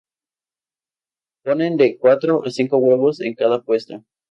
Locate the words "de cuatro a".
1.77-2.49